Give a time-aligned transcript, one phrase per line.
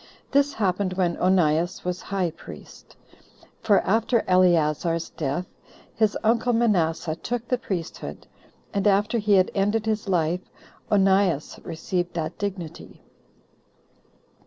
[0.31, 2.95] This happened when Onias was high priest;
[3.61, 5.45] for after Eleazar's death,
[5.93, 8.25] his uncle Manasseh took the priesthood,
[8.73, 10.41] and after he had ended his life,
[10.89, 13.03] Onias received that dignity.